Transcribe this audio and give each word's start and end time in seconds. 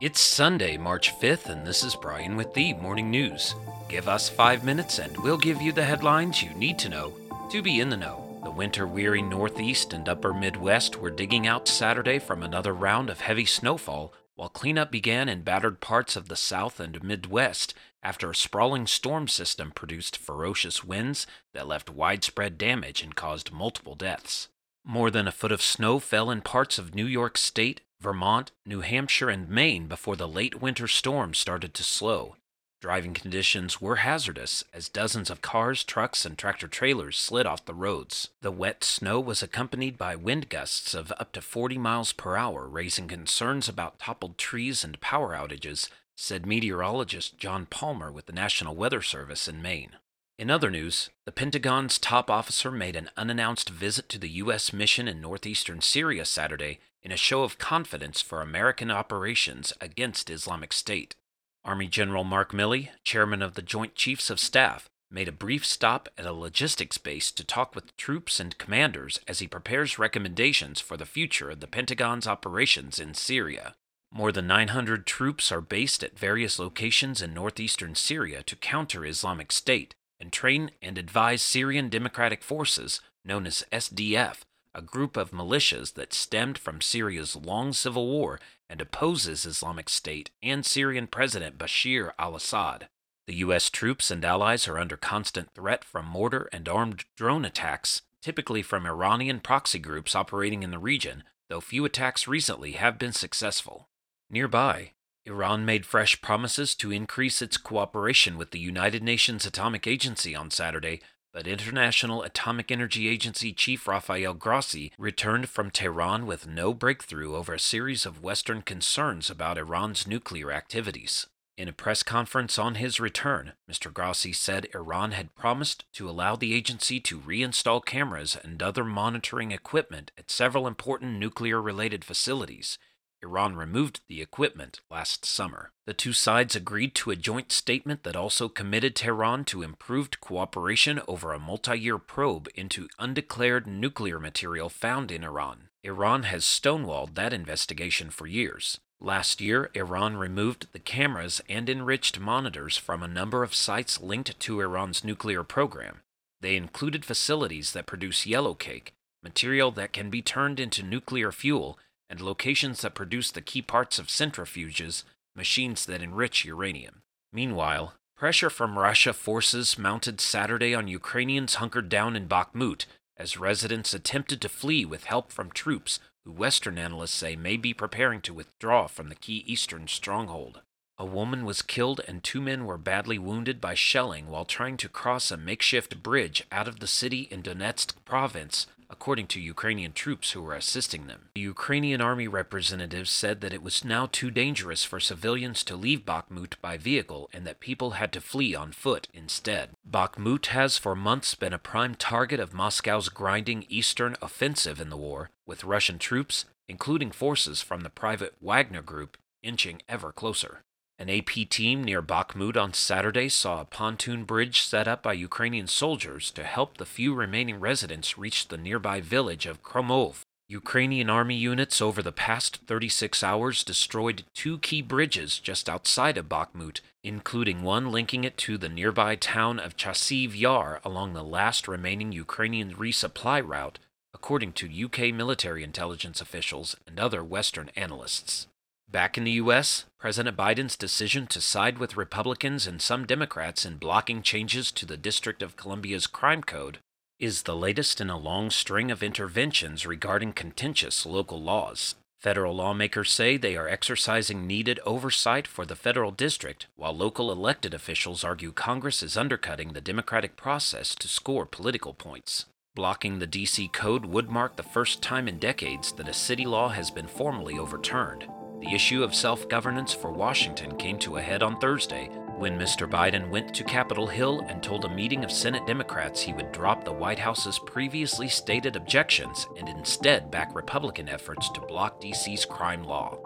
It's 0.00 0.18
Sunday, 0.18 0.78
March 0.78 1.12
5th, 1.20 1.50
and 1.50 1.66
this 1.66 1.84
is 1.84 1.94
Brian 1.94 2.34
with 2.34 2.54
the 2.54 2.72
Morning 2.72 3.10
News. 3.10 3.54
Give 3.86 4.08
us 4.08 4.30
five 4.30 4.64
minutes 4.64 4.98
and 4.98 5.14
we'll 5.18 5.36
give 5.36 5.60
you 5.60 5.72
the 5.72 5.84
headlines 5.84 6.42
you 6.42 6.48
need 6.54 6.78
to 6.78 6.88
know 6.88 7.12
to 7.50 7.60
be 7.60 7.80
in 7.80 7.90
the 7.90 7.98
know. 7.98 8.40
The 8.42 8.50
winter 8.50 8.86
weary 8.86 9.20
Northeast 9.20 9.92
and 9.92 10.08
Upper 10.08 10.32
Midwest 10.32 10.96
were 10.96 11.10
digging 11.10 11.46
out 11.46 11.68
Saturday 11.68 12.18
from 12.18 12.42
another 12.42 12.72
round 12.72 13.10
of 13.10 13.20
heavy 13.20 13.44
snowfall, 13.44 14.14
while 14.36 14.48
cleanup 14.48 14.90
began 14.90 15.28
in 15.28 15.42
battered 15.42 15.80
parts 15.80 16.16
of 16.16 16.28
the 16.28 16.36
South 16.36 16.80
and 16.80 17.02
Midwest 17.02 17.74
after 18.02 18.30
a 18.30 18.34
sprawling 18.34 18.86
storm 18.86 19.28
system 19.28 19.70
produced 19.70 20.16
ferocious 20.16 20.82
winds 20.82 21.26
that 21.52 21.68
left 21.68 21.90
widespread 21.90 22.56
damage 22.56 23.02
and 23.02 23.14
caused 23.14 23.52
multiple 23.52 23.96
deaths. 23.96 24.48
More 24.82 25.10
than 25.10 25.28
a 25.28 25.32
foot 25.32 25.52
of 25.52 25.60
snow 25.60 25.98
fell 25.98 26.30
in 26.30 26.40
parts 26.40 26.78
of 26.78 26.94
New 26.94 27.04
York 27.04 27.36
State, 27.36 27.82
Vermont, 28.00 28.50
New 28.64 28.80
Hampshire, 28.80 29.28
and 29.28 29.48
Maine 29.48 29.86
before 29.86 30.16
the 30.16 30.28
late 30.28 30.60
winter 30.60 30.88
storm 30.88 31.34
started 31.34 31.74
to 31.74 31.82
slow. 31.82 32.36
Driving 32.80 33.12
conditions 33.12 33.78
were 33.78 33.96
hazardous 33.96 34.64
as 34.72 34.88
dozens 34.88 35.28
of 35.28 35.42
cars, 35.42 35.84
trucks, 35.84 36.24
and 36.24 36.38
tractor 36.38 36.66
trailers 36.66 37.18
slid 37.18 37.44
off 37.44 37.66
the 37.66 37.74
roads. 37.74 38.30
The 38.40 38.50
wet 38.50 38.84
snow 38.84 39.20
was 39.20 39.42
accompanied 39.42 39.98
by 39.98 40.16
wind 40.16 40.48
gusts 40.48 40.94
of 40.94 41.12
up 41.18 41.32
to 41.32 41.42
40 41.42 41.76
miles 41.76 42.14
per 42.14 42.36
hour, 42.36 42.66
raising 42.66 43.06
concerns 43.06 43.68
about 43.68 43.98
toppled 43.98 44.38
trees 44.38 44.82
and 44.82 44.98
power 45.02 45.34
outages, 45.34 45.90
said 46.16 46.46
meteorologist 46.46 47.36
John 47.36 47.66
Palmer 47.66 48.10
with 48.10 48.24
the 48.24 48.32
National 48.32 48.74
Weather 48.74 49.02
Service 49.02 49.46
in 49.46 49.60
Maine. 49.60 49.96
In 50.40 50.48
other 50.48 50.70
news, 50.70 51.10
the 51.26 51.32
Pentagon's 51.32 51.98
top 51.98 52.30
officer 52.30 52.70
made 52.70 52.96
an 52.96 53.10
unannounced 53.14 53.68
visit 53.68 54.08
to 54.08 54.18
the 54.18 54.38
U.S. 54.40 54.72
mission 54.72 55.06
in 55.06 55.20
northeastern 55.20 55.82
Syria 55.82 56.24
Saturday 56.24 56.80
in 57.02 57.12
a 57.12 57.16
show 57.18 57.42
of 57.42 57.58
confidence 57.58 58.22
for 58.22 58.40
American 58.40 58.90
operations 58.90 59.74
against 59.82 60.30
Islamic 60.30 60.72
State. 60.72 61.14
Army 61.62 61.88
General 61.88 62.24
Mark 62.24 62.52
Milley, 62.52 62.88
chairman 63.04 63.42
of 63.42 63.52
the 63.52 63.60
Joint 63.60 63.94
Chiefs 63.94 64.30
of 64.30 64.40
Staff, 64.40 64.88
made 65.10 65.28
a 65.28 65.32
brief 65.32 65.66
stop 65.66 66.08
at 66.16 66.24
a 66.24 66.32
logistics 66.32 66.96
base 66.96 67.30
to 67.32 67.44
talk 67.44 67.74
with 67.74 67.94
troops 67.98 68.40
and 68.40 68.56
commanders 68.56 69.20
as 69.28 69.40
he 69.40 69.46
prepares 69.46 69.98
recommendations 69.98 70.80
for 70.80 70.96
the 70.96 71.04
future 71.04 71.50
of 71.50 71.60
the 71.60 71.66
Pentagon's 71.66 72.26
operations 72.26 72.98
in 72.98 73.12
Syria. 73.12 73.74
More 74.10 74.32
than 74.32 74.46
900 74.46 75.06
troops 75.06 75.52
are 75.52 75.60
based 75.60 76.02
at 76.02 76.18
various 76.18 76.58
locations 76.58 77.20
in 77.20 77.34
northeastern 77.34 77.94
Syria 77.94 78.42
to 78.44 78.56
counter 78.56 79.04
Islamic 79.04 79.52
State 79.52 79.94
and 80.20 80.32
train 80.32 80.70
and 80.82 80.98
advise 80.98 81.42
Syrian 81.42 81.88
Democratic 81.88 82.42
Forces, 82.42 83.00
known 83.24 83.46
as 83.46 83.64
SDF, 83.72 84.42
a 84.74 84.82
group 84.82 85.16
of 85.16 85.30
militias 85.30 85.94
that 85.94 86.12
stemmed 86.12 86.58
from 86.58 86.80
Syria's 86.80 87.34
long 87.34 87.72
civil 87.72 88.06
war 88.06 88.38
and 88.68 88.80
opposes 88.80 89.44
Islamic 89.44 89.88
State 89.88 90.30
and 90.42 90.64
Syrian 90.64 91.06
President 91.06 91.58
Bashar 91.58 92.12
al 92.18 92.36
Assad. 92.36 92.88
The 93.26 93.36
U.S. 93.36 93.70
troops 93.70 94.10
and 94.10 94.24
allies 94.24 94.68
are 94.68 94.78
under 94.78 94.96
constant 94.96 95.50
threat 95.54 95.84
from 95.84 96.06
mortar 96.06 96.48
and 96.52 96.68
armed 96.68 97.04
drone 97.16 97.44
attacks, 97.44 98.02
typically 98.22 98.62
from 98.62 98.86
Iranian 98.86 99.40
proxy 99.40 99.78
groups 99.78 100.14
operating 100.14 100.62
in 100.62 100.70
the 100.70 100.78
region, 100.78 101.24
though 101.48 101.60
few 101.60 101.84
attacks 101.84 102.28
recently 102.28 102.72
have 102.72 102.98
been 102.98 103.12
successful. 103.12 103.88
Nearby, 104.30 104.92
Iran 105.26 105.66
made 105.66 105.84
fresh 105.84 106.22
promises 106.22 106.74
to 106.76 106.90
increase 106.90 107.42
its 107.42 107.58
cooperation 107.58 108.38
with 108.38 108.52
the 108.52 108.58
United 108.58 109.02
Nations 109.02 109.44
Atomic 109.44 109.86
Agency 109.86 110.34
on 110.34 110.50
Saturday, 110.50 111.00
but 111.32 111.46
International 111.46 112.22
Atomic 112.22 112.70
Energy 112.70 113.06
Agency 113.06 113.52
Chief 113.52 113.86
Rafael 113.86 114.32
Grossi 114.32 114.92
returned 114.98 115.48
from 115.50 115.70
Tehran 115.70 116.26
with 116.26 116.46
no 116.46 116.72
breakthrough 116.72 117.36
over 117.36 117.52
a 117.52 117.60
series 117.60 118.06
of 118.06 118.22
Western 118.22 118.62
concerns 118.62 119.28
about 119.28 119.58
Iran's 119.58 120.06
nuclear 120.06 120.50
activities. 120.50 121.26
In 121.58 121.68
a 121.68 121.72
press 121.74 122.02
conference 122.02 122.58
on 122.58 122.76
his 122.76 122.98
return, 122.98 123.52
Mr. 123.70 123.92
Grossi 123.92 124.32
said 124.32 124.68
Iran 124.74 125.12
had 125.12 125.34
promised 125.34 125.84
to 125.92 126.08
allow 126.08 126.34
the 126.34 126.54
agency 126.54 126.98
to 127.00 127.20
reinstall 127.20 127.84
cameras 127.84 128.38
and 128.42 128.62
other 128.62 128.84
monitoring 128.84 129.52
equipment 129.52 130.10
at 130.16 130.30
several 130.30 130.66
important 130.66 131.18
nuclear 131.18 131.60
related 131.60 132.06
facilities 132.06 132.78
Iran 133.22 133.56
removed 133.56 134.00
the 134.08 134.22
equipment 134.22 134.80
last 134.90 135.24
summer. 135.24 135.72
The 135.86 135.94
two 135.94 136.12
sides 136.12 136.56
agreed 136.56 136.94
to 136.96 137.10
a 137.10 137.16
joint 137.16 137.52
statement 137.52 138.02
that 138.04 138.16
also 138.16 138.48
committed 138.48 138.96
Tehran 138.96 139.44
to 139.46 139.62
improved 139.62 140.20
cooperation 140.20 141.00
over 141.06 141.32
a 141.32 141.38
multi 141.38 141.78
year 141.78 141.98
probe 141.98 142.48
into 142.54 142.88
undeclared 142.98 143.66
nuclear 143.66 144.18
material 144.18 144.68
found 144.68 145.10
in 145.10 145.24
Iran. 145.24 145.68
Iran 145.82 146.24
has 146.24 146.44
stonewalled 146.44 147.14
that 147.14 147.32
investigation 147.32 148.10
for 148.10 148.26
years. 148.26 148.78
Last 149.00 149.40
year, 149.40 149.70
Iran 149.74 150.16
removed 150.16 150.66
the 150.72 150.78
cameras 150.78 151.40
and 151.48 151.70
enriched 151.70 152.20
monitors 152.20 152.76
from 152.76 153.02
a 153.02 153.08
number 153.08 153.42
of 153.42 153.54
sites 153.54 154.00
linked 154.00 154.38
to 154.38 154.60
Iran's 154.60 155.02
nuclear 155.02 155.42
program. 155.42 156.00
They 156.40 156.56
included 156.56 157.04
facilities 157.04 157.72
that 157.72 157.86
produce 157.86 158.26
yellow 158.26 158.54
cake, 158.54 158.92
material 159.22 159.70
that 159.72 159.92
can 159.94 160.10
be 160.10 160.20
turned 160.20 160.60
into 160.60 160.82
nuclear 160.82 161.32
fuel 161.32 161.78
and 162.10 162.20
locations 162.20 162.82
that 162.82 162.94
produce 162.94 163.30
the 163.30 163.40
key 163.40 163.62
parts 163.62 163.98
of 163.98 164.08
centrifuges, 164.08 165.04
machines 165.36 165.86
that 165.86 166.02
enrich 166.02 166.44
uranium. 166.44 167.02
Meanwhile, 167.32 167.94
pressure 168.16 168.50
from 168.50 168.78
Russia 168.78 169.12
forces 169.12 169.78
mounted 169.78 170.20
Saturday 170.20 170.74
on 170.74 170.88
Ukrainians 170.88 171.54
hunkered 171.54 171.88
down 171.88 172.16
in 172.16 172.28
Bakhmut 172.28 172.84
as 173.16 173.38
residents 173.38 173.94
attempted 173.94 174.40
to 174.40 174.48
flee 174.48 174.84
with 174.84 175.04
help 175.04 175.30
from 175.30 175.52
troops 175.52 176.00
who 176.24 176.32
Western 176.32 176.78
analysts 176.78 177.14
say 177.14 177.36
may 177.36 177.56
be 177.56 177.72
preparing 177.72 178.20
to 178.22 178.34
withdraw 178.34 178.86
from 178.88 179.08
the 179.08 179.14
key 179.14 179.44
eastern 179.46 179.86
stronghold. 179.86 180.62
A 181.00 181.06
woman 181.06 181.46
was 181.46 181.62
killed 181.62 182.02
and 182.06 182.22
two 182.22 182.42
men 182.42 182.66
were 182.66 182.76
badly 182.76 183.18
wounded 183.18 183.58
by 183.58 183.72
shelling 183.72 184.26
while 184.26 184.44
trying 184.44 184.76
to 184.76 184.88
cross 184.90 185.30
a 185.30 185.38
makeshift 185.38 186.02
bridge 186.02 186.44
out 186.52 186.68
of 186.68 186.80
the 186.80 186.86
city 186.86 187.26
in 187.30 187.42
Donetsk 187.42 187.94
province 188.04 188.66
according 188.90 189.26
to 189.28 189.40
Ukrainian 189.40 189.94
troops 189.94 190.32
who 190.32 190.42
were 190.42 190.52
assisting 190.52 191.06
them. 191.06 191.30
The 191.34 191.40
Ukrainian 191.40 192.02
army 192.02 192.28
representatives 192.28 193.10
said 193.10 193.40
that 193.40 193.54
it 193.54 193.62
was 193.62 193.82
now 193.82 194.10
too 194.12 194.30
dangerous 194.30 194.84
for 194.84 195.00
civilians 195.00 195.64
to 195.64 195.74
leave 195.74 196.04
Bakhmut 196.04 196.60
by 196.60 196.76
vehicle 196.76 197.30
and 197.32 197.46
that 197.46 197.60
people 197.60 197.92
had 197.92 198.12
to 198.12 198.20
flee 198.20 198.54
on 198.54 198.72
foot 198.72 199.08
instead. 199.14 199.70
Bakhmut 199.90 200.46
has 200.46 200.76
for 200.76 200.94
months 200.94 201.34
been 201.34 201.54
a 201.54 201.58
prime 201.58 201.94
target 201.94 202.40
of 202.40 202.52
Moscow's 202.52 203.08
grinding 203.08 203.64
eastern 203.70 204.16
offensive 204.20 204.78
in 204.78 204.90
the 204.90 204.98
war, 204.98 205.30
with 205.46 205.64
Russian 205.64 205.98
troops, 205.98 206.44
including 206.68 207.10
forces 207.10 207.62
from 207.62 207.80
the 207.80 207.88
private 207.88 208.34
Wagner 208.42 208.82
group, 208.82 209.16
inching 209.42 209.80
ever 209.88 210.12
closer. 210.12 210.60
An 211.00 211.08
AP 211.08 211.48
team 211.48 211.82
near 211.82 212.02
Bakhmut 212.02 212.58
on 212.58 212.74
Saturday 212.74 213.30
saw 213.30 213.62
a 213.62 213.64
pontoon 213.64 214.24
bridge 214.24 214.60
set 214.60 214.86
up 214.86 215.02
by 215.02 215.14
Ukrainian 215.14 215.66
soldiers 215.66 216.30
to 216.32 216.44
help 216.44 216.76
the 216.76 216.84
few 216.84 217.14
remaining 217.14 217.58
residents 217.58 218.18
reach 218.18 218.48
the 218.48 218.58
nearby 218.58 219.00
village 219.00 219.46
of 219.46 219.62
Kromov. 219.62 220.20
Ukrainian 220.46 221.08
army 221.08 221.36
units 221.36 221.80
over 221.80 222.02
the 222.02 222.12
past 222.12 222.58
36 222.66 223.24
hours 223.24 223.64
destroyed 223.64 224.24
two 224.34 224.58
key 224.58 224.82
bridges 224.82 225.38
just 225.38 225.70
outside 225.70 226.18
of 226.18 226.28
Bakhmut, 226.28 226.80
including 227.02 227.62
one 227.62 227.90
linking 227.90 228.24
it 228.24 228.36
to 228.36 228.58
the 228.58 228.68
nearby 228.68 229.16
town 229.16 229.58
of 229.58 229.78
Chasiv 229.78 230.38
Yar 230.38 230.82
along 230.84 231.14
the 231.14 231.24
last 231.24 231.66
remaining 231.66 232.12
Ukrainian 232.12 232.74
resupply 232.74 233.40
route, 233.42 233.78
according 234.12 234.52
to 234.52 234.84
UK 234.84 235.14
military 235.14 235.64
intelligence 235.64 236.20
officials 236.20 236.76
and 236.86 237.00
other 237.00 237.24
Western 237.24 237.70
analysts. 237.74 238.48
Back 238.90 239.16
in 239.16 239.22
the 239.22 239.30
U.S., 239.32 239.84
President 240.00 240.36
Biden's 240.36 240.76
decision 240.76 241.28
to 241.28 241.40
side 241.40 241.78
with 241.78 241.96
Republicans 241.96 242.66
and 242.66 242.82
some 242.82 243.06
Democrats 243.06 243.64
in 243.64 243.76
blocking 243.76 244.20
changes 244.20 244.72
to 244.72 244.84
the 244.84 244.96
District 244.96 245.42
of 245.42 245.56
Columbia's 245.56 246.08
crime 246.08 246.42
code 246.42 246.78
is 247.20 247.42
the 247.42 247.54
latest 247.54 248.00
in 248.00 248.10
a 248.10 248.18
long 248.18 248.50
string 248.50 248.90
of 248.90 249.00
interventions 249.00 249.86
regarding 249.86 250.32
contentious 250.32 251.06
local 251.06 251.40
laws. 251.40 251.94
Federal 252.18 252.56
lawmakers 252.56 253.12
say 253.12 253.36
they 253.36 253.56
are 253.56 253.68
exercising 253.68 254.44
needed 254.44 254.80
oversight 254.84 255.46
for 255.46 255.64
the 255.64 255.76
federal 255.76 256.10
district, 256.10 256.66
while 256.74 256.96
local 256.96 257.30
elected 257.30 257.72
officials 257.72 258.24
argue 258.24 258.50
Congress 258.50 259.04
is 259.04 259.16
undercutting 259.16 259.72
the 259.72 259.80
democratic 259.80 260.34
process 260.36 260.96
to 260.96 261.06
score 261.06 261.46
political 261.46 261.94
points. 261.94 262.46
Blocking 262.74 263.20
the 263.20 263.26
DC 263.28 263.72
code 263.72 264.06
would 264.06 264.30
mark 264.30 264.56
the 264.56 264.64
first 264.64 265.00
time 265.00 265.28
in 265.28 265.38
decades 265.38 265.92
that 265.92 266.08
a 266.08 266.12
city 266.12 266.44
law 266.44 266.70
has 266.70 266.90
been 266.90 267.06
formally 267.06 267.56
overturned. 267.56 268.26
The 268.60 268.74
issue 268.74 269.02
of 269.02 269.14
self 269.14 269.48
governance 269.48 269.94
for 269.94 270.10
Washington 270.12 270.76
came 270.76 270.98
to 271.00 271.16
a 271.16 271.22
head 271.22 271.42
on 271.42 271.58
Thursday 271.58 272.10
when 272.36 272.58
Mr. 272.58 272.88
Biden 272.88 273.28
went 273.28 273.54
to 273.54 273.64
Capitol 273.64 274.06
Hill 274.06 274.40
and 274.48 274.62
told 274.62 274.84
a 274.84 274.94
meeting 274.94 275.24
of 275.24 275.32
Senate 275.32 275.66
Democrats 275.66 276.20
he 276.20 276.32
would 276.32 276.52
drop 276.52 276.84
the 276.84 276.92
White 276.92 277.18
House's 277.18 277.58
previously 277.58 278.28
stated 278.28 278.76
objections 278.76 279.46
and 279.58 279.68
instead 279.68 280.30
back 280.30 280.54
Republican 280.54 281.08
efforts 281.08 281.50
to 281.50 281.60
block 281.60 282.00
DC's 282.00 282.44
crime 282.44 282.84
law. 282.84 283.18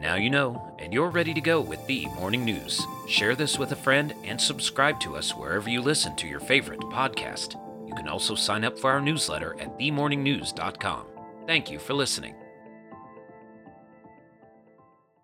Now 0.00 0.14
you 0.14 0.30
know, 0.30 0.74
and 0.78 0.92
you're 0.92 1.10
ready 1.10 1.34
to 1.34 1.40
go 1.40 1.60
with 1.60 1.84
the 1.86 2.06
morning 2.16 2.44
news. 2.44 2.80
Share 3.08 3.34
this 3.34 3.58
with 3.58 3.72
a 3.72 3.76
friend 3.76 4.14
and 4.24 4.40
subscribe 4.40 5.00
to 5.00 5.16
us 5.16 5.36
wherever 5.36 5.68
you 5.68 5.80
listen 5.80 6.14
to 6.16 6.28
your 6.28 6.40
favorite 6.40 6.80
podcast. 6.80 7.54
You 7.86 7.94
can 7.94 8.08
also 8.08 8.36
sign 8.36 8.64
up 8.64 8.78
for 8.78 8.90
our 8.90 9.00
newsletter 9.00 9.56
at 9.60 9.76
themorningnews.com. 9.78 11.06
Thank 11.46 11.70
you 11.70 11.78
for 11.78 11.94
listening. 11.94 12.34